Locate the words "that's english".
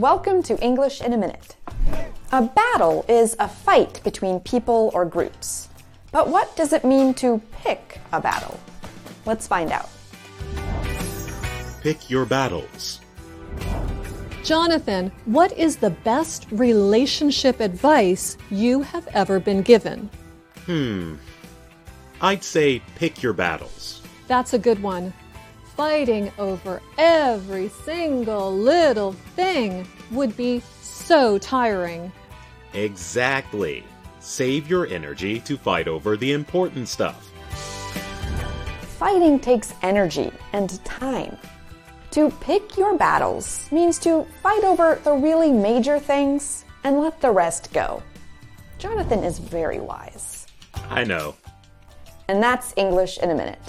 52.42-53.18